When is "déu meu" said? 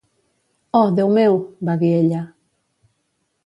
0.99-1.37